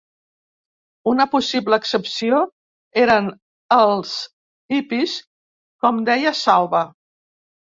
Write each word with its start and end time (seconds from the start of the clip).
Una 1.11 1.27
possible 1.33 1.77
excepció 1.81 2.39
eren 3.03 3.29
els 3.77 4.15
"hippies", 4.79 5.15
com 5.85 6.05
deia 6.09 6.33
Salva. 6.41 6.83